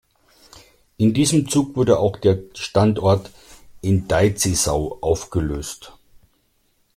In 0.97 1.13
diesem 1.13 1.47
Zug 1.47 1.75
wurde 1.75 1.99
auch 1.99 2.17
der 2.17 2.39
Standort 2.55 3.29
in 3.81 4.07
Deizisau 4.07 4.97
aufgelöst. 5.01 5.93